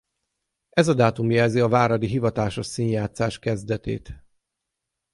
[0.69, 4.23] Ez a dátum jelzi a váradi hivatásos színjátszás kezdetét.